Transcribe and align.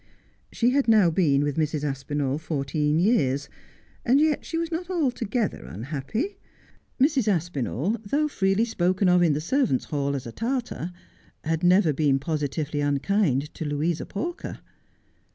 She 0.51 0.71
had 0.71 0.87
now 0.87 1.11
been 1.11 1.43
with 1.43 1.57
Mrs. 1.57 1.83
Aspinall 1.83 2.39
fourteen 2.39 2.97
years; 2.99 3.49
and 4.03 4.19
yet 4.19 4.43
she 4.43 4.57
was 4.57 4.71
not 4.71 4.89
altogether 4.89 5.63
unhappy. 5.67 6.39
Mrs. 6.99 7.27
Aspinall, 7.27 7.97
though 8.03 8.27
freely 8.27 8.65
spoken 8.65 9.07
of 9.07 9.21
in 9.21 9.33
the 9.33 9.39
servants' 9.39 9.85
hall 9.85 10.15
as 10.15 10.25
a 10.25 10.31
Tartar, 10.31 10.91
had 11.43 11.61
never 11.61 11.93
been 11.93 12.17
positively 12.17 12.81
unkind 12.81 13.53
to 13.53 13.63
Louisr 13.63 14.07
Pawker. 14.09 14.61